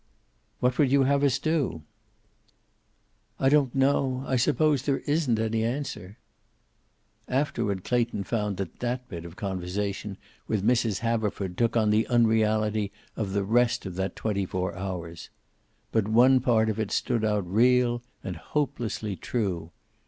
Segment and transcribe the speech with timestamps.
[0.61, 1.83] "What would you have us do?"
[3.39, 4.23] "I don't know.
[4.25, 6.17] I suppose there isn't any answer."
[7.27, 10.17] Afterward, Clayton found that that bit of conversation
[10.47, 11.01] with Mrs.
[11.05, 15.29] Haverford took on the unreality of the rest of that twenty four hours.
[15.91, 19.69] But one part of it stood out real and hopelessly true.